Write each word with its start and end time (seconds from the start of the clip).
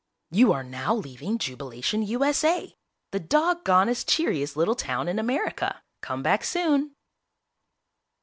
YOU 0.31 0.51
ARE 0.51 0.63
NOW 0.63 0.95
LEAVING 0.95 1.37
JUBILATION, 1.37 2.01
U.S.A.!! 2.01 2.75
The 3.11 3.19
doggondest, 3.19 4.07
cheeriest 4.09 4.57
little 4.57 4.73
town 4.73 5.07
in 5.07 5.19
America! 5.19 5.83
Come 6.01 6.23
back 6.23 6.43
soon!! 6.43 6.95